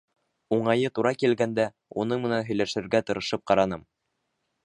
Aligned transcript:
Уңайы 0.55 0.89
тура 0.99 1.11
килгәндә, 1.23 1.65
уның 2.05 2.25
менән 2.25 2.43
һөйләшергә 2.49 3.05
тырышып 3.11 3.45
ҡараным. 3.53 3.85